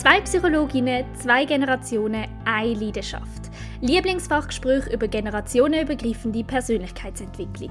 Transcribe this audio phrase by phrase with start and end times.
[0.00, 3.50] Zwei Psychologinnen, zwei Generationen, eine Leidenschaft.
[3.82, 7.70] Lieblingsfachgespräch über generationenübergreifende Persönlichkeitsentwicklung.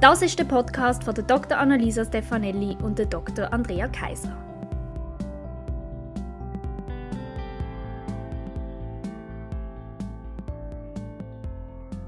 [0.00, 1.58] Das ist der Podcast von der Dr.
[1.58, 3.52] Annalisa Stefanelli und der Dr.
[3.52, 4.34] Andrea Kaiser.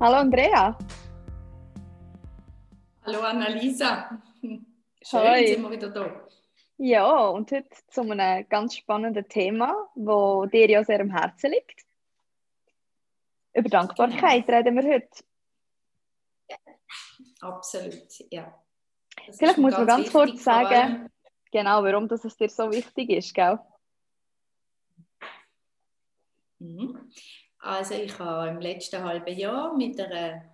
[0.00, 0.78] Hallo Andrea.
[3.04, 4.18] Hallo Annalisa.
[4.40, 5.46] Schön, Hi.
[5.46, 6.27] sind wir wieder da.
[6.80, 11.84] Ja, und heute zu einem ganz spannenden Thema, das dir ja sehr am Herzen liegt.
[13.52, 14.58] Über Dankbarkeit genau.
[14.58, 15.24] reden wir heute.
[17.40, 18.62] Absolut, ja.
[19.26, 21.10] Das Vielleicht muss man ganz kurz sagen,
[21.50, 23.58] genau, warum das es dir so wichtig ist, gell?
[26.60, 27.10] Mhm.
[27.58, 30.44] Also ich habe im letzten halben Jahr mit einer,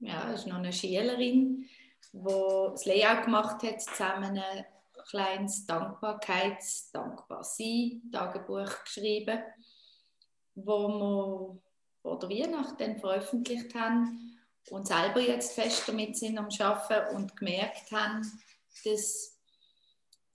[0.00, 1.66] ja, ist noch eine Schülerin,
[2.12, 4.38] die das Layout gemacht hat, zusammen
[5.04, 9.40] kleines Dankbarkeits-, Dankbar-Sein-Tagebuch geschrieben,
[10.54, 11.62] wo wir
[12.02, 14.38] vor der Weihnacht dann veröffentlicht haben
[14.70, 18.22] und selber jetzt fest damit sind am Arbeiten und gemerkt haben,
[18.84, 19.33] dass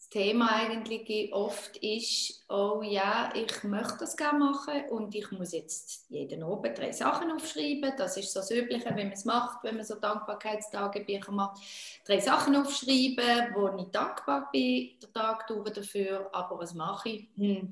[0.09, 6.09] Thema eigentlich oft ist, oh ja, ich möchte das gerne machen und ich muss jetzt
[6.09, 7.93] jeden Abend drei Sachen aufschreiben.
[7.95, 11.61] Das ist so das Übliche, wenn man es macht, wenn man so Dankbarkeitstagebücher macht.
[12.05, 17.71] Drei Sachen aufschreiben, wo ich dankbar bin, der Tag dafür, aber was mache ich, hm,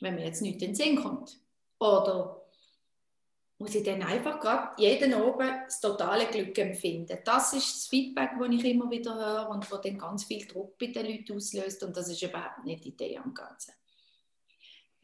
[0.00, 1.36] wenn mir jetzt nichts in den Sinn kommt?
[1.80, 2.45] Oder
[3.58, 7.18] muss ich dann einfach gerade jeden Abend das totale Glück empfinden.
[7.24, 10.76] Das ist das Feedback, das ich immer wieder höre und das dann ganz viel Druck
[10.78, 13.72] bei den Leuten auslöst und das ist überhaupt nicht die Idee am Ganzen.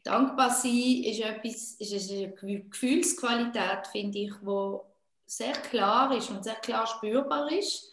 [0.03, 4.77] Dankbar sein ist, etwas, ist eine Gefühlsqualität, finde ich, die
[5.25, 7.92] sehr klar ist und sehr klar spürbar ist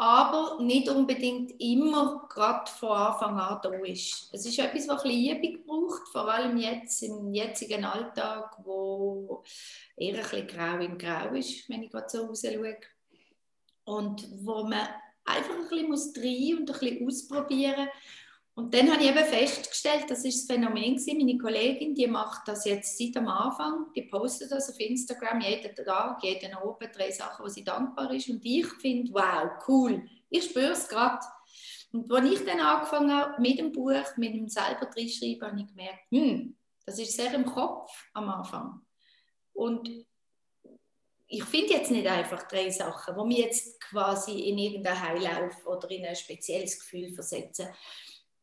[0.00, 4.30] aber nicht unbedingt immer gerade von Anfang an da ist.
[4.32, 9.42] Es ist etwas, was ein Liebe braucht, vor allem jetzt im jetzigen Alltag, wo
[9.96, 12.76] eher ein bisschen grau im Grau ist, wenn ich gerade so raus schaue.
[13.84, 14.86] Und wo man
[15.24, 17.88] einfach ein bisschen muss rein und ein bisschen ausprobieren
[18.58, 21.16] und dann habe ich eben festgestellt, das ist das Phänomen gewesen.
[21.16, 25.76] Meine Kollegin, die macht das jetzt seit am Anfang, die postet das auf Instagram jeden
[25.76, 28.28] Tag, jeden Abend drei Sachen, wo sie dankbar ist.
[28.28, 31.24] Und ich finde, wow, cool, ich spüre es gerade.
[31.92, 35.68] Und als ich dann angefangen habe mit dem Buch, mit dem selber reinschreiben, habe ich
[35.68, 38.80] gemerkt, hm, das ist sehr im Kopf am Anfang.
[39.52, 39.88] Und
[41.28, 45.88] ich finde jetzt nicht einfach drei Sachen, wo mich jetzt quasi in irgendeinen Heilauf oder
[45.92, 47.68] in ein spezielles Gefühl versetzen.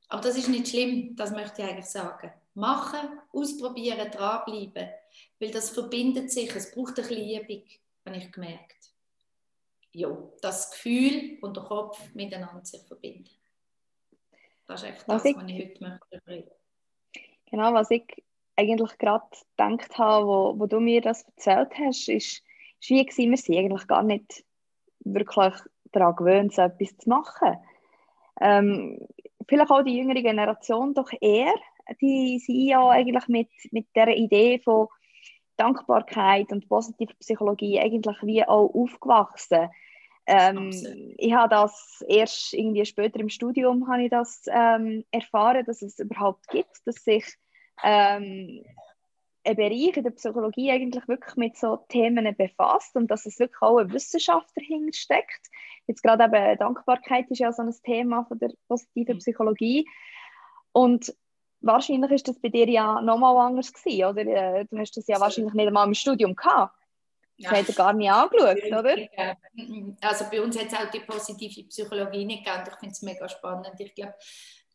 [0.09, 2.31] Aber das ist nicht schlimm, das möchte ich eigentlich sagen.
[2.53, 4.89] Machen, ausprobieren, dranbleiben.
[5.39, 7.63] Weil das verbindet sich, es braucht ein bisschen Liebung,
[8.05, 8.93] habe ich gemerkt.
[9.91, 10.09] Ja,
[10.41, 13.29] das Gefühl und der Kopf miteinander sich verbinden.
[14.67, 16.51] Das ist echt was das, ich, was ich heute möchte reden.
[17.49, 18.23] Genau, was ich
[18.55, 19.25] eigentlich gerade
[19.57, 22.43] gedacht habe, wo, wo du mir das erzählt hast, ist,
[22.81, 24.43] ist wie gewesen, wir sind eigentlich gar nicht
[24.99, 25.53] wirklich
[25.91, 27.57] daran gewöhnt, so etwas zu machen.
[28.41, 29.07] Ähm,
[29.47, 31.53] vielleicht auch die jüngere Generation doch eher.
[32.01, 34.87] Die sind ja eigentlich mit, mit der Idee von
[35.57, 39.69] Dankbarkeit und positiver Psychologie eigentlich wie auch aufgewachsen.
[40.27, 40.71] Ähm,
[41.17, 45.99] ich habe das erst irgendwie später im Studium habe ich das ähm, erfahren, dass es
[45.99, 47.25] überhaupt gibt, dass sich
[47.83, 48.63] ähm,
[49.43, 53.61] ein Bereich in der Psychologie eigentlich wirklich mit so Themen befasst und dass es wirklich
[53.61, 55.47] auch eine Wissenschaft dahinter steckt.
[55.87, 59.19] Jetzt gerade eben Dankbarkeit ist ja so ein Thema von der positiven mhm.
[59.19, 59.87] Psychologie
[60.71, 61.13] und
[61.61, 64.21] wahrscheinlich ist das bei dir ja nochmal anders gewesen, oder?
[64.21, 66.75] Äh, du hast das ja wahrscheinlich nicht einmal im Studium gehabt.
[67.37, 67.57] Das ja.
[67.57, 68.95] hat er gar nicht angeschaut, oder?
[70.01, 72.63] Also bei uns hat es auch die positive Psychologie nicht gegeben.
[72.67, 73.71] Ich finde es mega spannend.
[73.77, 74.15] Ich glaube,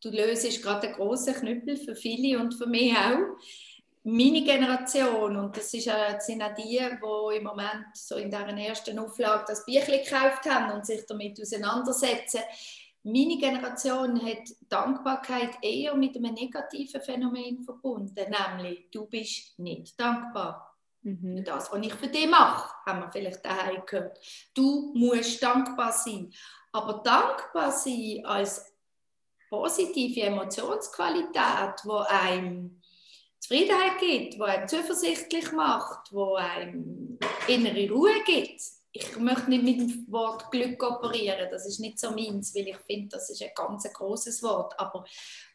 [0.03, 3.37] du löst gerade einen grossen Knüppel für viele und für mich auch
[4.03, 8.57] meine Generation, und das ist, äh, sind auch die, die im Moment so in deren
[8.57, 12.41] ersten Auflage das Büchlein gekauft haben und sich damit auseinandersetzen,
[13.03, 20.77] meine Generation hat Dankbarkeit eher mit einem negativen Phänomen verbunden, nämlich du bist nicht dankbar.
[21.01, 21.43] Mhm.
[21.43, 24.19] Das, was ich für dich mache, haben wir vielleicht daheim gehört.
[24.53, 26.31] Du musst dankbar sein.
[26.71, 28.71] Aber dankbar sein als
[29.49, 32.80] positive Emotionsqualität, wo einem
[33.41, 37.17] Zufriedenheit gibt, die einem zuversichtlich macht, wo einem
[37.47, 38.61] innere Ruhe gibt.
[38.93, 42.77] Ich möchte nicht mit dem Wort Glück operieren, das ist nicht so meins, weil ich
[42.85, 45.05] finde, das ist ein ganz großes Wort, aber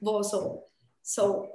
[0.00, 0.70] wo so,
[1.02, 1.48] so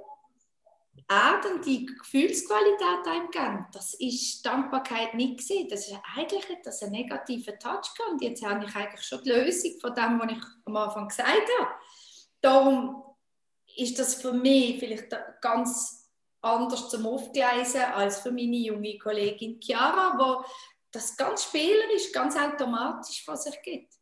[1.08, 5.68] erdende Gefühlsqualität einem geben, das ist Dankbarkeit nicht gesehen.
[5.68, 7.90] Das ist eigentlich das einen negativen Touch.
[8.10, 11.48] Und jetzt habe ich eigentlich schon die Lösung von dem, was ich am Anfang gesagt
[11.58, 11.70] habe.
[12.40, 13.02] Darum
[13.76, 15.08] ist das für mich vielleicht
[15.40, 16.01] ganz
[16.42, 20.44] anders zum Aufgleisen als für meine junge Kollegin Chiara, wo
[20.90, 23.94] das ganz spielerisch, ganz automatisch von sich gibt.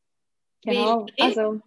[0.62, 1.60] Genau, also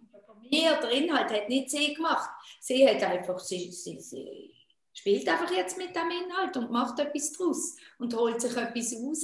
[0.50, 2.30] mir der Inhalt hat nicht sie gemacht.
[2.60, 4.54] Sie hat einfach, sie, sie, sie
[4.92, 9.22] spielt einfach jetzt mit dem Inhalt und macht etwas draus und holt sich etwas raus,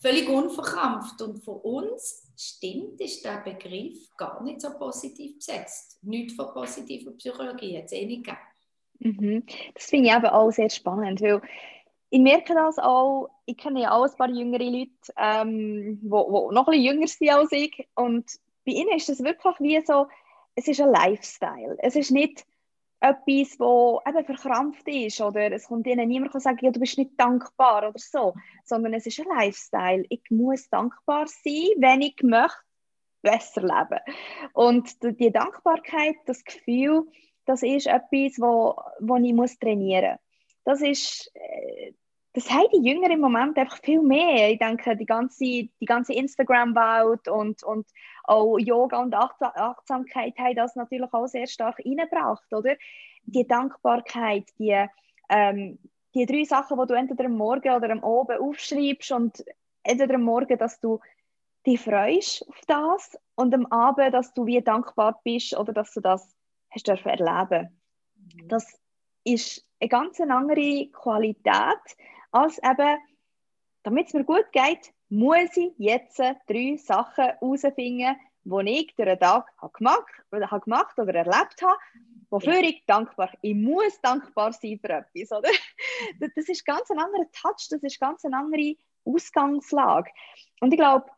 [0.00, 1.20] völlig unverkrampft.
[1.22, 5.98] Und für uns stimmt, ist der Begriff gar nicht so positiv besetzt.
[6.02, 8.42] Nicht von positiver Psychologie hat es eh nicht gegeben.
[9.00, 9.44] Mhm.
[9.74, 11.40] Das finde ich eben auch sehr spannend, weil
[12.10, 16.50] ich merke das auch, ich kenne ja auch ein paar jüngere Leute, ähm, die noch
[16.50, 18.30] ein bisschen jünger sind als ich und
[18.64, 20.06] bei ihnen ist es wirklich wie so,
[20.54, 21.76] es ist ein Lifestyle.
[21.78, 22.44] Es ist nicht
[23.00, 27.12] etwas, das verkrampft ist oder es kommt ihnen niemand und sagen, ja, du bist nicht
[27.16, 28.34] dankbar oder so,
[28.64, 30.04] sondern es ist ein Lifestyle.
[30.08, 32.58] Ich muss dankbar sein, wenn ich möchte
[33.22, 34.00] besser leben.
[34.52, 37.06] Und die Dankbarkeit, das Gefühl,
[37.48, 40.20] das ist etwas, wo, wo ich muss trainieren muss.
[40.64, 41.92] Das ist, äh,
[42.34, 44.50] das haben die Jünger im Moment einfach viel mehr.
[44.50, 47.86] Ich denke, die ganze, die ganze Instagram-Welt und, und
[48.24, 52.76] auch Yoga und Achtsamkeit haben das natürlich auch sehr stark reingebracht, oder?
[53.24, 54.86] Die Dankbarkeit, die,
[55.30, 55.78] ähm,
[56.14, 59.42] die drei Sachen, die du entweder am Morgen oder am Abend aufschreibst und
[59.84, 61.00] entweder am Morgen, dass du
[61.66, 66.00] dich freust auf das und am Abend, dass du wie dankbar bist oder dass du
[66.00, 66.37] das
[66.70, 67.80] hast dürfen erleben.
[68.16, 68.48] Mhm.
[68.48, 68.80] Das
[69.24, 71.96] ist eine ganz andere Qualität
[72.30, 72.98] als eben,
[73.82, 79.18] damit es mir gut geht, muss ich jetzt drei Sachen herausfinden, die ich durch den
[79.18, 81.78] Tag habe gemacht, oder, habe gemacht oder erlebt habe,
[82.30, 83.50] wofür ich dankbar bin.
[83.50, 85.32] Ich muss dankbar sein für etwas.
[85.32, 85.50] Oder?
[86.20, 90.10] Das ist ganz ein anderer Touch, das ist ganz eine andere Ausgangslage.
[90.60, 91.10] Und ich glaube,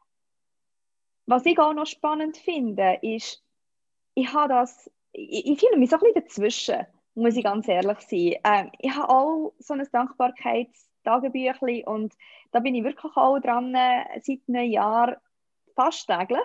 [1.27, 3.43] was ich auch noch spannend finde, ist,
[4.15, 8.01] ich habe das, ich, ich fühle mich so ein bisschen dazwischen, muss ich ganz ehrlich
[8.01, 8.35] sein.
[8.45, 12.15] Ähm, ich habe auch so ein Dankbarkeitstagebüchlein und
[12.53, 13.73] da bin ich wirklich auch dran,
[14.23, 15.17] seit einem Jahr
[15.75, 16.39] fast täglich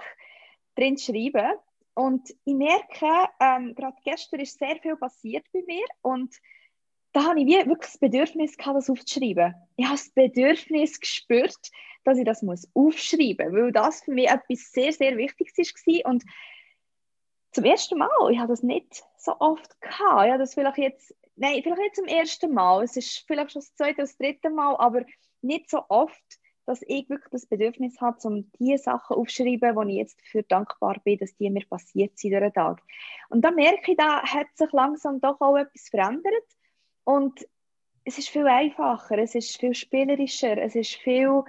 [0.76, 1.58] drin zu schreiben.
[1.94, 6.36] Und ich merke, ähm, gerade gestern ist sehr viel passiert bei mir und
[7.14, 9.56] da habe ich wirklich das Bedürfnis gehabt, das aufzuschreiben.
[9.78, 11.72] Ich habe das Bedürfnis gespürt,
[12.04, 16.12] dass ich das aufschreiben muss, weil das für mich etwas sehr, sehr Wichtiges war.
[16.12, 16.26] Und
[17.56, 20.28] zum ersten Mal, ich habe das nicht so oft gehabt.
[20.28, 22.84] Ja, das vielleicht jetzt, nein, vielleicht nicht zum ersten Mal.
[22.84, 25.06] Es ist vielleicht schon das zweite oder das dritte Mal, aber
[25.42, 26.24] nicht so oft,
[26.66, 31.00] dass ich wirklich das Bedürfnis habe, um die Sachen aufzuschreiben, wo ich jetzt für dankbar
[31.04, 32.82] bin, dass die mir passiert sind den Tag.
[33.30, 36.46] Und da merke ich, da hat sich langsam doch auch etwas verändert.
[37.04, 37.48] Und
[38.04, 41.44] es ist viel einfacher, es ist viel spielerischer, es ist viel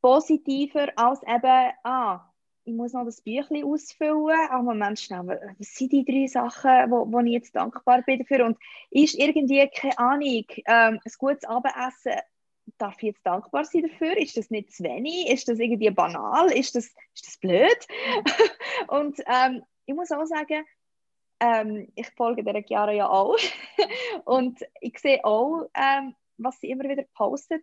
[0.00, 2.33] positiver als eben, ah,
[2.64, 4.48] ich muss noch das Büchlein ausfüllen.
[4.50, 8.46] Aber Moment schnell, was sind die drei Sachen, wo, wo ich jetzt dankbar bin dafür?
[8.46, 8.58] Und
[8.90, 12.20] ist irgendwie, keine Ahnung, ähm, ein gutes Abendessen,
[12.78, 14.16] darf ich jetzt dankbar sein dafür?
[14.16, 15.28] Ist das nicht zu wenig?
[15.28, 16.50] Ist das irgendwie banal?
[16.52, 17.86] Ist das, ist das blöd?
[18.88, 20.64] und ähm, ich muss auch sagen,
[21.40, 23.36] ähm, ich folge der Chiara ja auch.
[24.24, 27.62] und ich sehe auch, ähm, was sie immer wieder postet.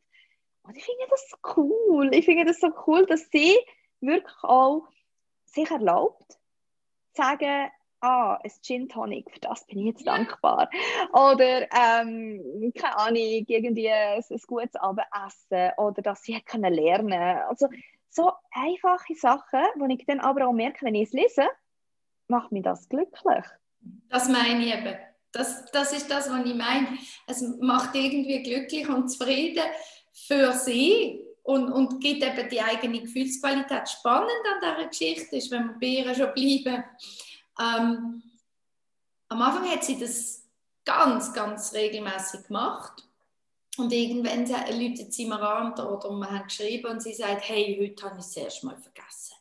[0.63, 2.13] Und ich finde das cool.
[2.13, 3.57] Ich finde das so cool, dass sie
[4.01, 4.87] wirklich auch
[5.45, 6.31] sich erlaubt,
[7.13, 7.69] zu sagen,
[8.01, 10.69] ah, ein Gin Tonic, für das bin ich jetzt dankbar.
[11.13, 17.67] Oder, ähm, keine Ahnung, irgendwie ein, ein gutes Abendessen oder dass sie können lernen Also
[18.09, 21.47] so einfache Sachen, wo ich dann aber auch merke, wenn ich es lese,
[22.27, 23.45] macht mich das glücklich.
[24.09, 24.97] Das meine ich eben.
[25.31, 26.97] Das, das ist das, was ich meine.
[27.25, 29.63] Es macht irgendwie glücklich und zufrieden
[30.11, 33.89] für sie und, und gibt eben die eigene Gefühlsqualität.
[33.89, 36.83] Spannend an dieser Geschichte ist, wenn wir bei ihr schon bleiben,
[37.59, 38.23] ähm,
[39.29, 40.43] am Anfang hat sie das
[40.85, 43.07] ganz, ganz regelmäßig gemacht.
[43.77, 48.03] Und irgendwann läutet sie mir an oder wir haben geschrieben und sie sagt, hey, heute
[48.03, 49.35] habe ich es erst mal vergessen.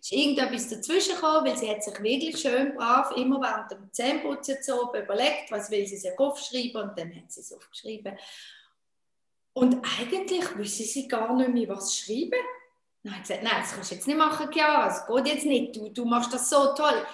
[0.00, 3.92] Es ist irgendetwas dazwischen gekommen, weil sie hat sich wirklich schön brav immer während dem
[3.92, 8.18] Zähneputzen so überlegt, was will sie sich aufschreiben und dann hat sie es aufgeschrieben.
[9.54, 12.40] Und eigentlich wüsste sie gar nicht mehr, was schreiben.
[13.02, 15.46] Dann hat sie gesagt, nein, das kannst du jetzt nicht machen, Chiara, es geht jetzt
[15.46, 17.06] nicht, du, du machst das so toll.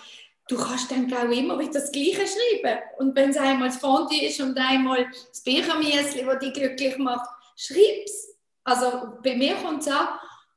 [0.48, 2.80] Du kannst dann auch immer wieder das Gleiche schreiben.
[2.98, 7.28] Und wenn es einmal das Fondue ist und einmal das Birchenmiesli, das dich glücklich macht,
[7.56, 8.36] schreib's.
[8.64, 10.08] Also bei mir kommt es an,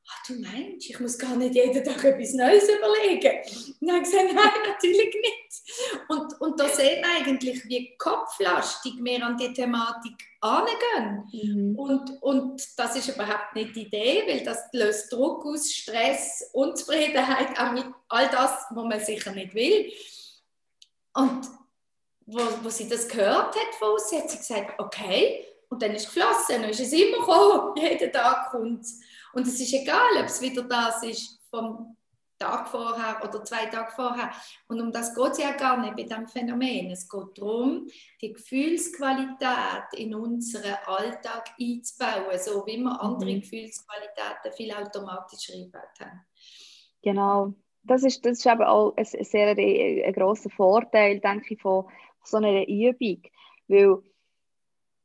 [0.08, 3.40] ah, du meinst, ich muss gar nicht jeden Tag etwas Neues überlegen.
[3.80, 6.10] Und dann habe ich gesagt, nein, natürlich nicht.
[6.10, 11.30] Und, und da sehen wir eigentlich, wie kopflastig wir an die Thematik angehen.
[11.32, 11.76] Mhm.
[11.80, 17.58] Und, und das ist überhaupt nicht die Idee, weil das löst Druck aus, Stress, Unzufriedenheit,
[17.58, 19.92] auch mit all das, was man sicher nicht will.
[21.14, 21.48] Und
[22.26, 25.46] wo, wo sie das gehört hat von uns, hat sie gesagt, okay.
[25.70, 28.86] Und dann ist es geflossen, dann ist es immer gekommen, jeden Tag kommt
[29.34, 31.96] Und es ist egal, ob es wieder das ist vom
[32.40, 34.32] Tag vorher oder zwei Tage vorher.
[34.68, 36.92] Und um das geht es ja gar nicht bei diesem Phänomen.
[36.92, 37.88] Es geht darum,
[38.22, 43.42] die Gefühlsqualität in unseren Alltag einzubauen, so wie wir andere mhm.
[43.42, 46.26] Gefühlsqualitäten viel automatisch eingebaut haben.
[47.02, 47.54] Genau.
[47.86, 51.86] Das ist, das ist eben auch ein, sehr ein, ein grosser Vorteil, denke ich, von,
[52.24, 53.22] so einer Übung.
[53.68, 53.98] Weil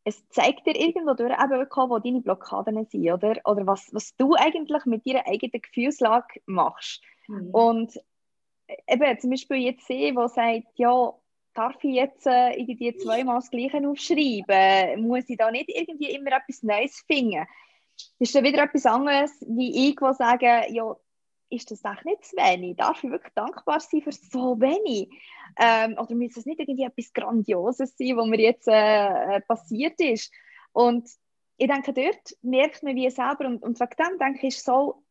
[0.09, 3.37] es zeigt dir irgendwo durch, eben wo deine Blockaden sind, oder?
[3.45, 7.03] Oder was, was du eigentlich mit deiner eigenen Gefühlslage machst.
[7.27, 7.51] Mhm.
[7.51, 8.01] Und
[8.87, 11.15] eben zum Beispiel jetzt sehen, wo sagt, ja,
[11.55, 15.07] darf ich jetzt äh, irgendwie zweimal das Gleiche aufschreiben?
[15.07, 17.47] Muss ich da nicht irgendwie immer etwas Neues finden?
[17.97, 20.97] Das ist dann wieder etwas anderes, wie ich, die sagen, ja,
[21.51, 22.77] ist das echt nicht zu wenig?
[22.77, 25.11] Darf ich wirklich dankbar sein für so wenig?
[25.59, 30.01] Ähm, oder muss es nicht irgendwie etwas Grandioses sein, was mir jetzt äh, äh, passiert
[30.01, 30.33] ist?
[30.73, 31.09] Und
[31.57, 35.03] ich denke, dort merkt man wie selber, und, und wegen dem denke ich, ist so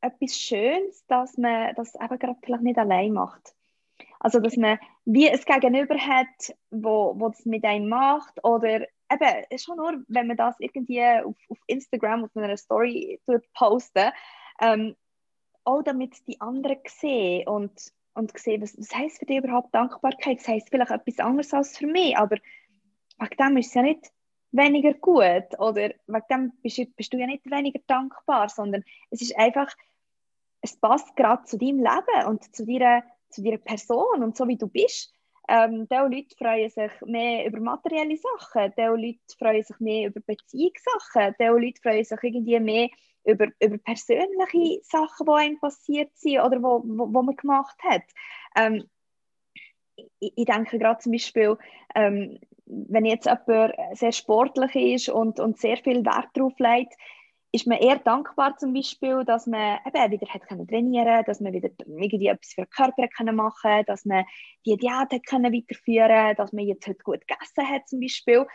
[0.00, 3.54] etwas Schönes, dass man das eben gerade vielleicht nicht allein macht.
[4.20, 9.58] Also, dass man wie ein Gegenüber hat, wo, wo das mit einem macht, oder eben,
[9.58, 13.20] schon nur, wenn man das irgendwie auf, auf Instagram, auf einer Story
[13.54, 14.12] posten,
[14.60, 14.96] ähm,
[15.68, 20.38] auch damit die anderen sehen und, und sehen, was, was heisst für dich überhaupt Dankbarkeit?
[20.38, 22.36] Das heisst vielleicht etwas anderes als für mich, aber
[23.18, 24.10] wegen dem ist es ja nicht
[24.50, 29.36] weniger gut oder wegen dem bist, bist du ja nicht weniger dankbar, sondern es ist
[29.38, 29.70] einfach,
[30.62, 34.56] es passt gerade zu deinem Leben und zu deiner, zu deiner Person und so wie
[34.56, 35.12] du bist.
[35.48, 40.20] Ähm, diese Leute freuen sich mehr über materielle Sachen, diese Leute freuen sich mehr über
[40.20, 42.88] Beziehungssachen, diese Leute freuen sich irgendwie mehr
[43.24, 48.02] über, über persönliche Sachen, die einem passiert sind oder wo, wo, wo man gemacht hat.
[48.56, 48.84] Ähm,
[50.20, 51.56] ich, ich, denke gerade zum Beispiel,
[51.94, 56.94] ähm, wenn jetzt jemand sehr sportlich ist und, und sehr viel Wert darauf legt,
[57.50, 61.52] ist man eher dankbar zum Beispiel, dass man eben wieder hat können trainieren dass man
[61.52, 64.24] wieder irgendwie etwas für den Körper können machen dass man
[64.66, 68.46] die Diät können weiterführen dass man jetzt heute gut gegessen hat zum Beispiel.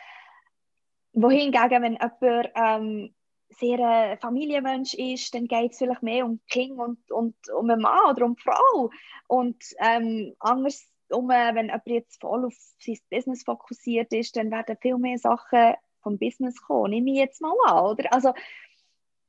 [1.14, 3.16] Wohingegen, wenn jemand ähm,
[3.54, 7.82] sehr ein Familienmensch ist, dann geht es vielleicht mehr um Kind und, und um einen
[7.82, 8.90] Mann oder um eine Frau.
[9.28, 14.98] Und ähm, anders, wenn jemand jetzt voll auf sein Business fokussiert ist, dann werden viel
[14.98, 16.92] mehr Sachen vom Business kommen.
[16.92, 17.86] Nehme ich jetzt mal an.
[17.86, 18.12] Oder?
[18.12, 18.34] Also,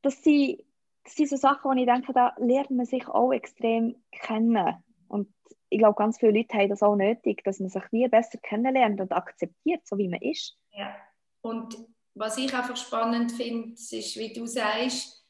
[0.04, 0.62] das sind,
[1.04, 4.82] das sind so Sachen, wo ich denke, da lernt man sich auch extrem kennen.
[5.08, 5.28] Und
[5.68, 9.00] ich glaube, ganz viele Leute haben das auch nötig, dass man sich wie besser kennenlernt
[9.00, 10.56] und akzeptiert, so wie man ist.
[10.72, 10.94] Ja.
[11.42, 11.76] Und
[12.14, 15.26] was ich einfach spannend finde, ist, wie du sagst,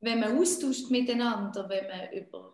[0.00, 2.52] wenn man austauscht miteinander, wenn man über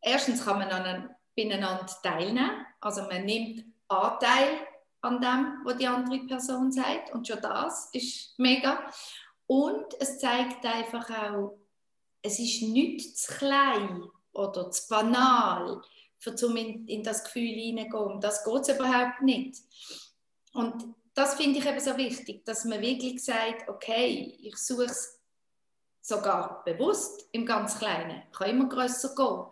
[0.00, 4.66] erstens kann man an beieinander teilnehmen, also man nimmt Anteil
[5.00, 8.82] an dem, was die andere Person sagt und schon das ist mega.
[9.48, 11.58] Und es zeigt einfach auch,
[12.22, 15.80] es ist nicht zu klein oder zu banal,
[16.36, 18.20] zum in, in das Gefühl hineingehen.
[18.20, 19.56] Das geht überhaupt nicht.
[20.52, 25.18] Und das finde ich eben so wichtig, dass man wirklich sagt, okay, ich suche es
[26.02, 29.46] sogar bewusst im ganz Kleinen, kann immer größer gehen.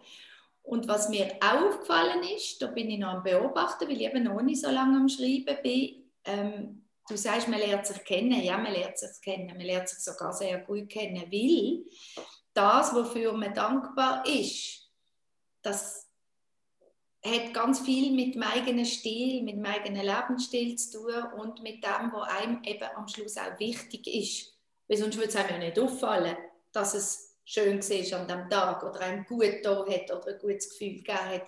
[0.63, 4.25] Und was mir auch aufgefallen ist, da bin ich noch am Beobachten, weil ich eben
[4.25, 8.59] noch nicht so lange am Schreiben bin, ähm, du sagst, man lernt sich kennen, ja,
[8.59, 11.85] man lernt sich kennen, man lernt sich sogar sehr gut kennen, weil
[12.53, 14.91] das, wofür man dankbar ist,
[15.63, 16.07] das
[17.25, 21.85] hat ganz viel mit dem eigenen Stil, mit dem eigenen Lebensstil zu tun und mit
[21.85, 24.53] dem, was einem eben am Schluss auch wichtig ist.
[24.89, 26.37] Weil sonst würde es einem ja nicht auffallen,
[26.73, 30.71] dass es schön war an diesem Tag oder einem gut da hat oder ein gutes
[30.71, 31.47] Gefühl gegeben hat.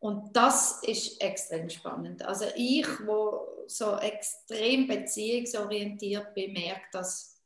[0.00, 2.24] Und das ist extrem spannend.
[2.24, 7.40] Also ich, wo so extrem beziehungsorientiert bin, merke, dass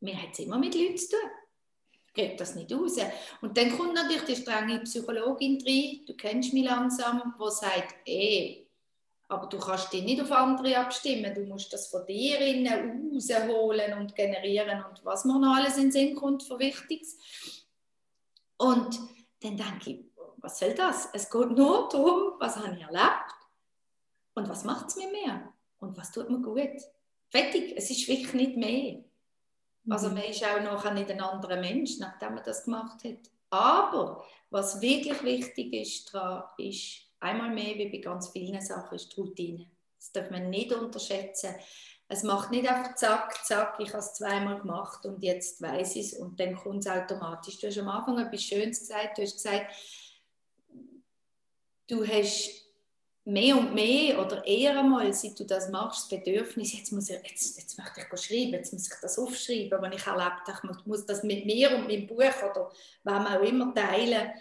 [0.00, 1.30] mir es immer mit Leuten zu tun
[2.14, 2.96] geht das nicht raus.
[3.40, 8.68] Und dann kommt natürlich die strenge Psychologin rein, du kennst mich langsam, die sagt, ey,
[9.28, 13.98] aber du kannst dich nicht auf andere abstimmen, du musst das von dir innen rausholen
[13.98, 17.16] und generieren und was mir noch alles in den Sinn kommt für Wichtiges.
[18.58, 18.98] Und
[19.40, 20.00] dann denke ich,
[20.42, 21.08] was soll das?
[21.12, 23.34] Es geht nur darum, was habe ich erlebt
[24.34, 26.82] und was macht es mir mehr und was tut mir gut.
[27.30, 29.04] Fertig, es ist wirklich nicht mehr.
[29.88, 30.14] Also mhm.
[30.14, 33.30] man ist auch noch nicht ein anderer Mensch, nachdem man das gemacht hat.
[33.50, 39.16] Aber was wirklich wichtig ist daran, ist einmal mehr wie bei ganz vielen Sachen, ist
[39.16, 39.66] die Routine.
[39.98, 41.54] Das darf man nicht unterschätzen.
[42.08, 46.12] Es macht nicht einfach zack, zack, ich habe es zweimal gemacht und jetzt weiß ich
[46.12, 47.58] es und dann kommt es automatisch.
[47.58, 49.16] Du hast am Anfang etwas Schönes gesagt.
[49.16, 49.72] Du hast gesagt,
[51.92, 52.62] du hast
[53.24, 57.22] mehr und mehr oder eher einmal, seit du das machst, das Bedürfnis, jetzt, muss ich,
[57.22, 60.86] jetzt, jetzt möchte ich schreiben, jetzt muss ich das aufschreiben, wenn ich erlebt habe, ich
[60.86, 62.72] muss das mit mir und meinem Buch oder
[63.04, 64.32] wem auch immer teilen.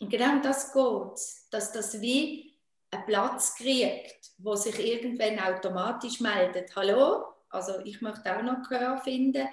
[0.00, 2.54] Und genau das geht, dass das wie
[2.90, 8.96] einen Platz kriegt, wo sich irgendwann automatisch meldet, hallo, also ich möchte auch noch Gehör
[8.98, 9.46] finden.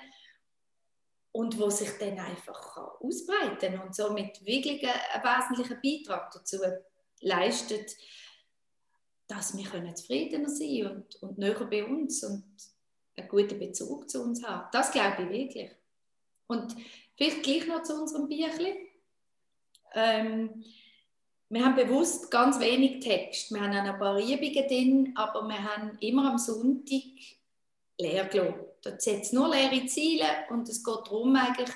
[1.31, 6.57] Und wo sich dann einfach ausbreiten kann und somit wirklich einen wesentlichen Beitrag dazu
[7.21, 7.95] leistet,
[9.27, 12.43] dass wir zufriedener sein und, und näher bei uns und
[13.15, 14.67] einen guten Bezug zu uns haben.
[14.71, 15.71] Das glaube ich wirklich.
[16.47, 16.75] Und
[17.15, 18.77] vielleicht gleich noch zu unserem Büchlein.
[19.93, 20.63] Ähm,
[21.49, 23.51] wir haben bewusst ganz wenig Text.
[23.51, 27.01] Wir haben ein paar Übungen drin, aber wir haben immer am Sonntag
[27.99, 28.65] leer gelassen.
[28.81, 31.75] Da setzt nur leere Ziele und es geht darum, eigentlich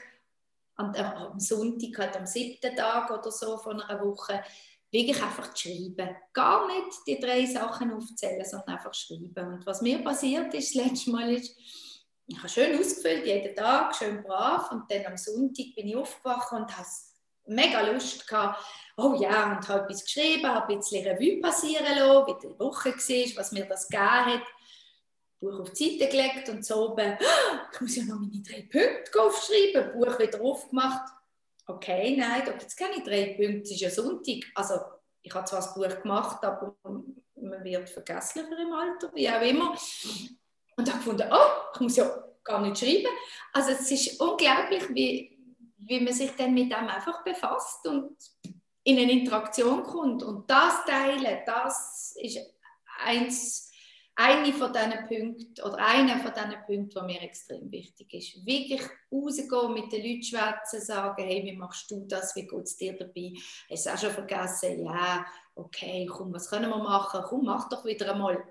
[0.76, 4.44] am Sonntag, halt am siebten Tag oder so von einer Woche,
[4.94, 6.16] wirklich einfach zu schreiben.
[6.32, 9.54] Gar nicht die drei Sachen aufzählen, sondern einfach schreiben.
[9.54, 11.58] Und was mir passiert ist, das letzte Mal ist,
[12.26, 14.72] ich habe schön ausgefüllt, jeden Tag, schön brav.
[14.72, 16.88] Und dann am Sonntag bin ich aufgewacht und habe
[17.46, 18.64] mega Lust gehabt.
[18.96, 22.90] Oh ja, und habe etwas geschrieben, habe ein bisschen Revue passieren lassen, wie die Woche
[22.92, 24.44] war, was mir das gegeben hat.
[25.42, 27.18] Buch auf die Seite gelegt und so oben,
[27.74, 31.12] ich muss ja noch meine drei Punkte aufschreiben, Buch wieder aufgemacht
[31.68, 34.44] okay, nein, gibt es keine drei Punkte, es ist ja Sonntag.
[34.56, 34.76] Also
[35.22, 39.76] ich habe zwar das Buch gemacht, aber man wird vergesslicher im Alter, wie auch immer.
[40.76, 43.12] Und habe gefunden, oh, ich muss ja gar nicht schreiben.
[43.54, 45.38] Also es ist unglaublich, wie,
[45.78, 48.18] wie man sich dann mit dem einfach befasst und
[48.84, 50.24] in eine Interaktion kommt.
[50.24, 52.40] Und das Teilen, das ist
[53.00, 53.73] eins
[54.16, 58.46] eine von diesen Punkten oder einer von diesen Punkten, der mir extrem wichtig ist.
[58.46, 62.78] Wirklich rausgehen, mit den Leuten schwätzen, sagen, hey, wie machst du das, wie geht es
[62.78, 63.34] dir dabei?
[63.70, 64.86] Hast du auch schon vergessen?
[64.86, 67.24] Ja, okay, komm, was können wir machen?
[67.28, 68.44] Komm, mach doch wieder einmal.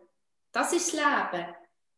[0.50, 1.46] Das ist das Leben.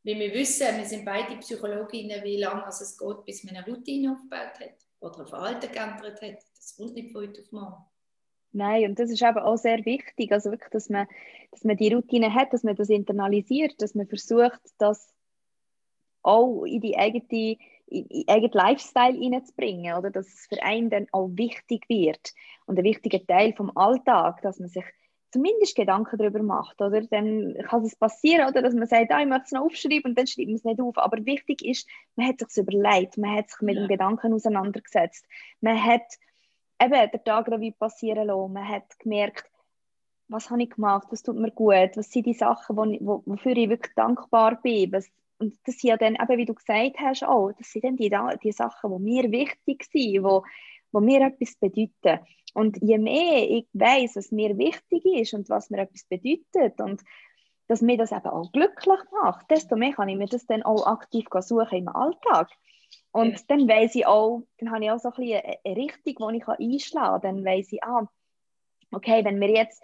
[0.02, 4.12] Wie wir wissen, wir sind beide Psychologinnen, wie lange es geht, bis man eine Routine
[4.12, 6.44] aufgebaut hat oder ein Verhalten geändert hat.
[6.54, 7.84] Das kommt nicht von heute auf morgen.
[8.56, 11.08] Nein, und das ist eben auch sehr wichtig, also wirklich, dass man,
[11.54, 15.14] dass man die Routine hat, dass man das internalisiert, dass man versucht, das
[16.22, 21.06] auch in die eigene, in den eigenen Lifestyle hineinzubringen, oder dass es für einen dann
[21.12, 22.32] auch wichtig wird
[22.66, 24.84] und ein wichtiger Teil vom Alltag, dass man sich
[25.30, 27.02] zumindest Gedanken darüber macht, oder?
[27.02, 30.18] Dann kann es passieren, oder, dass man sagt, ah, ich möchte es noch aufschreiben und
[30.18, 30.98] dann schreibt man es nicht auf.
[30.98, 33.82] Aber wichtig ist, man hat sich überlegt, man hat sich mit ja.
[33.82, 35.26] dem Gedanken auseinandergesetzt,
[35.60, 36.02] man hat
[36.80, 38.52] eben den Tag Revue passieren lassen.
[38.52, 39.50] Man hat gemerkt,
[40.28, 43.56] was habe ich gemacht, was tut mir gut, was sind die Sachen, wo, wo, wofür
[43.56, 44.92] ich wirklich dankbar bin.
[44.92, 45.08] Was,
[45.38, 48.10] und das sind ja dann, eben, wie du gesagt hast, auch, das sind dann die,
[48.42, 50.44] die Sachen, die mir wichtig sind, wo,
[50.92, 52.24] wo mir etwas bedeuten.
[52.54, 57.02] Und je mehr ich weiß, was mir wichtig ist und was mir etwas bedeutet und
[57.66, 60.86] dass mir das eben auch glücklich macht, desto mehr kann ich mir das dann auch
[60.86, 62.48] aktiv suchen im Alltag.
[63.10, 63.44] Und ja.
[63.48, 66.48] dann weiß ich auch, dann habe ich auch so ein bisschen eine Richtung, die ich
[66.48, 67.36] einschlagen kann.
[67.36, 68.08] Dann weiß ich, ah,
[68.92, 69.82] okay, wenn mir jetzt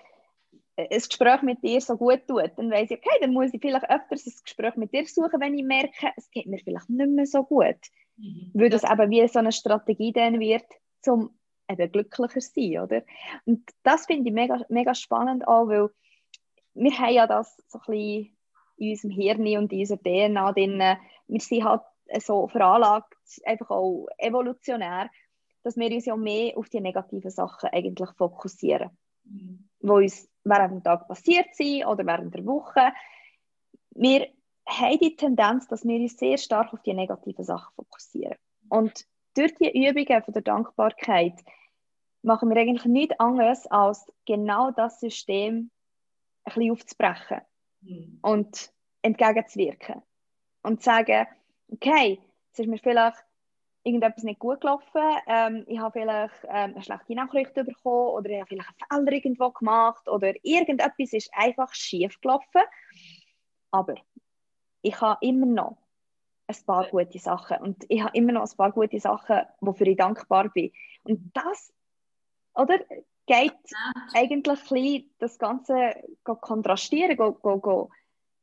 [0.80, 3.88] ein Gespräch mit dir so gut tut, dann weiß ich, okay, dann muss ich vielleicht
[3.90, 7.26] öfters ein Gespräch mit dir suchen, wenn ich merke, es geht mir vielleicht nicht mehr
[7.26, 7.76] so gut.
[8.16, 8.50] Mhm.
[8.54, 10.66] Weil das eben wie so eine Strategie dann wird,
[11.06, 11.30] um
[11.68, 13.02] eben glücklicher zu sein, oder?
[13.44, 15.90] Und das finde ich mega, mega spannend auch, weil
[16.74, 18.36] wir haben ja das so ein bisschen
[18.76, 20.82] in unserem Hirn und in unserer DNA drin,
[21.28, 21.82] wir sind halt
[22.20, 23.14] so veranlagt,
[23.44, 25.10] einfach auch evolutionär,
[25.62, 28.90] dass wir uns ja mehr auf die negativen Sachen eigentlich fokussieren,
[29.24, 29.68] mhm.
[29.80, 32.92] Wo uns während dem Tag passiert sind oder während der Woche.
[33.90, 34.28] Wir
[34.66, 38.36] haben die Tendenz, dass wir uns sehr stark auf die negativen Sachen fokussieren.
[38.68, 41.40] Und durch die Übungen von der Dankbarkeit
[42.22, 45.70] machen wir eigentlich nichts anderes, als genau das System
[46.44, 47.40] ein bisschen aufzubrechen
[47.80, 48.18] mhm.
[48.22, 50.02] und entgegenzuwirken.
[50.62, 51.26] Und zu sagen,
[51.72, 52.20] okay,
[52.52, 53.24] es ist mir vielleicht
[53.82, 58.40] irgendetwas nicht gut gelaufen, ähm, ich habe vielleicht ähm, eine schlechte Nachricht bekommen oder ich
[58.40, 62.62] habe vielleicht einen Fehler irgendwo gemacht oder irgendetwas ist einfach schief gelaufen.
[63.70, 63.94] Aber
[64.82, 65.78] ich habe immer noch
[66.46, 69.96] ein paar gute Sachen und ich habe immer noch ein paar gute Sachen, wofür ich
[69.96, 70.72] dankbar bin.
[71.04, 71.72] Und das,
[72.54, 72.78] oder,
[73.26, 73.92] geht ja.
[74.14, 77.90] eigentlich ein bisschen das Ganze kontrastieren, go, go, go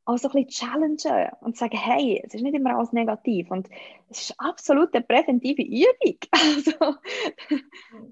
[0.08, 3.68] auch so ein bisschen challengen und sagen, hey, es ist nicht immer alles negativ und
[4.10, 6.18] es ist absolut eine präventive Übung.
[6.32, 6.96] Also,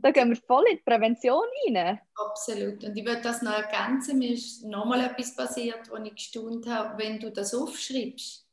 [0.01, 1.99] da gehen wir voll in die Prävention rein.
[2.15, 2.83] Absolut.
[2.83, 6.97] Und ich würde das noch ergänzen, mir ist nochmal etwas passiert, wo ich gestaunt habe,
[6.97, 8.45] wenn du das aufschreibst.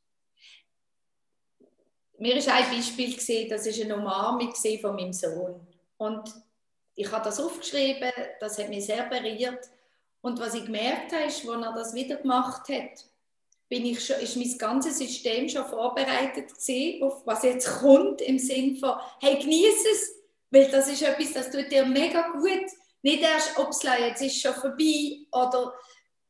[2.18, 5.66] Mir ist ein Beispiel gesehen, das ist eine Umarmung von meinem Sohn.
[5.96, 6.32] Und
[6.94, 9.68] ich habe das aufgeschrieben, das hat mich sehr berührt.
[10.20, 13.11] Und was ich gemerkt habe, ist, als er das wieder gemacht hat,
[13.72, 18.38] bin ich schon, ist mein ganzes System schon vorbereitet gewesen, auf was jetzt kommt, im
[18.38, 20.14] Sinn von, hey, genieße es,
[20.50, 22.66] weil das ist etwas, das tut dir mega gut.
[23.00, 25.72] Nicht erst, ob es jetzt ist schon vorbei oder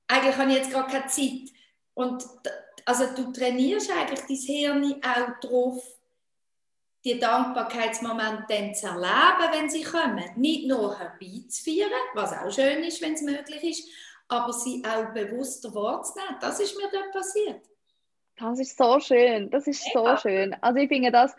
[0.06, 1.52] eigentlich habe ich jetzt gar keine Zeit.
[1.94, 2.24] Und
[2.84, 5.82] also du trainierst eigentlich dein Hirn auch darauf,
[7.04, 10.30] die Dankbarkeitsmomente dann zu erleben, wenn sie kommen.
[10.36, 13.88] Nicht nur herbeizuführen, was auch schön ist, wenn es möglich ist,
[14.32, 16.36] aber sie auch bewusster wahrzunehmen.
[16.40, 17.62] Das ist mir dort passiert.
[18.36, 20.16] Das ist so schön, das ist ja.
[20.16, 20.56] so schön.
[20.60, 21.36] Also ich finde das,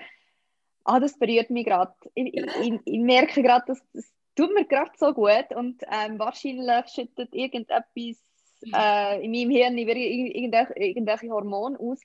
[0.86, 1.94] ah, das berührt mich gerade.
[2.14, 2.46] Ich, ja.
[2.62, 7.34] ich, ich, merke gerade, dass das tut mir gerade so gut und ähm, wahrscheinlich schüttet
[7.34, 12.00] irgendetwas äh, in meinem Hirn irgendwelche, irgendwelche Hormone aus.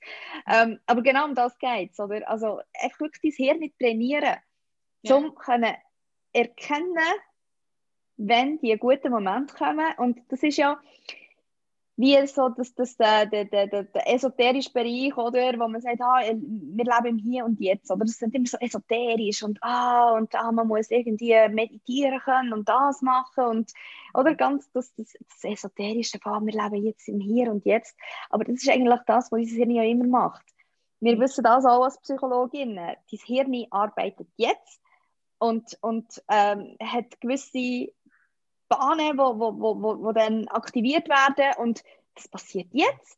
[0.47, 1.99] Ähm, aber genau um das geht es.
[1.99, 4.37] Also echt wirklich dein Hirn nicht trainieren,
[5.03, 5.15] ja.
[5.15, 5.75] um können
[6.33, 6.97] erkennen,
[8.19, 9.87] wenn die guten Momente kommen.
[9.97, 10.79] Und das ist ja,
[11.95, 16.21] wie so das, das, der, der, der, der esoterische Bereich, oder, wo man sagt, ah,
[16.21, 17.89] wir leben im Hier und Jetzt.
[17.91, 22.53] Oder das sind immer so esoterisch und, ah, und ah, man muss irgendwie meditieren können
[22.53, 23.45] und das machen.
[23.45, 23.73] Und,
[24.13, 27.97] oder ganz das, das, das Esoterische, ah, wir leben jetzt im Hier und Jetzt.
[28.29, 30.45] Aber das ist eigentlich das, was unser Hirn ja immer macht.
[30.99, 32.75] Wir wissen das auch als Psychologin.
[32.75, 34.81] Dein Hirn arbeitet jetzt
[35.39, 37.91] und, und ähm, hat gewisse
[38.69, 41.83] Bahnen, wo, wo, wo, wo dann aktiviert werden und
[42.15, 43.17] das passiert jetzt.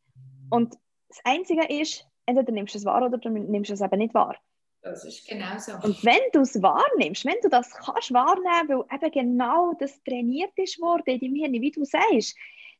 [0.49, 0.75] Und
[1.09, 4.37] das Einzige ist, entweder nimmst du es wahr oder du nimmst es eben nicht wahr.
[4.81, 5.73] Das ist genau so.
[5.73, 10.53] Und wenn du es wahrnimmst, wenn du das kannst wahrnehmen, weil eben genau das trainiert
[10.55, 12.35] ist worden in deinem Hirn, wie du sagst,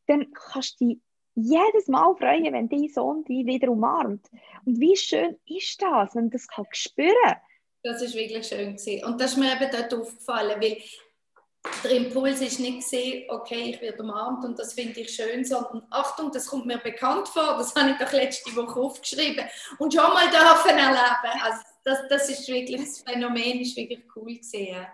[0.07, 0.99] dann kannst du dich
[1.35, 4.27] jedes Mal freuen, wenn dein Sohn dich wieder umarmt.
[4.65, 7.35] Und wie schön ist das, wenn du das kann spüren
[7.83, 9.05] Das ist wirklich schön gewesen.
[9.05, 10.77] Und das ist mir eben dort aufgefallen, weil
[11.83, 15.85] der Impuls ist nicht gesehen, okay, ich werde umarmt und das finde ich schön, sondern
[15.91, 19.45] Achtung, das kommt mir bekannt vor, das habe ich doch letzte Woche aufgeschrieben
[19.77, 21.41] und schon mal dürfen erleben.
[21.43, 24.85] Also das, das ist wirklich, das Phänomen ist wirklich cool gesehen.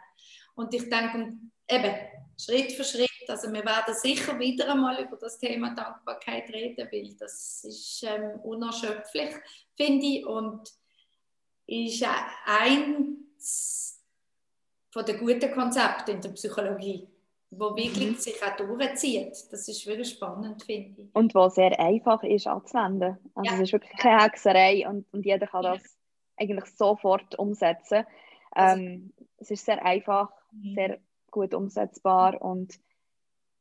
[0.56, 1.38] Und ich denke,
[1.70, 1.96] eben,
[2.40, 7.16] Schritt für Schritt, also wir werden sicher wieder einmal über das Thema Dankbarkeit reden, weil
[7.16, 9.36] das ist ähm, unerschöpflich,
[9.76, 10.70] finde ich, und
[11.66, 12.06] ist
[12.46, 13.97] eins
[14.92, 17.08] von den guten Konzepten in der Psychologie,
[17.52, 18.16] wo wirklich mhm.
[18.16, 19.34] sich auch durchzieht.
[19.52, 21.16] Das ist wirklich spannend, finde ich.
[21.16, 23.18] Und wo sehr einfach ist anzuwenden.
[23.36, 23.56] Also ja.
[23.56, 25.98] es ist wirklich keine Hexerei und, und jeder kann das
[26.38, 28.06] eigentlich sofort umsetzen.
[28.52, 30.74] Also ähm, es ist sehr einfach, mhm.
[30.76, 31.00] sehr
[31.32, 32.80] gut umsetzbar und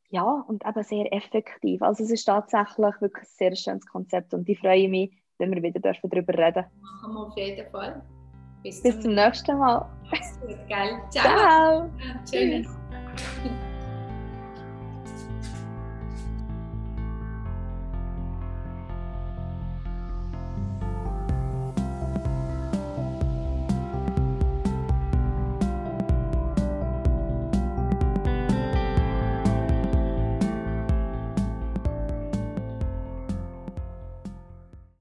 [0.08, 1.82] ja, und eben sehr effektiv.
[1.82, 5.62] Also es ist tatsächlich wirklich ein sehr schönes Konzept und ich freue mich, wenn wir
[5.62, 6.70] wieder darüber reden dürfen.
[6.80, 8.02] Machen wir auf jeden Fall.
[8.66, 9.88] Bis, Bis zum, nächsten Mal.
[10.40, 11.00] Gut, geil.
[11.10, 11.22] Ciao.
[11.22, 11.90] Ciao.
[12.28, 12.66] Tschüss.